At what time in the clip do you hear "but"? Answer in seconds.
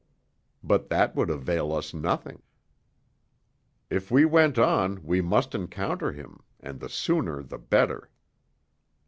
0.63-0.89